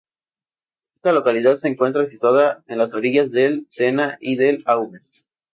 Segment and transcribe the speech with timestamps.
[0.95, 5.01] Esta localidad se encuentra situada en las orillas del Sena y del Aube.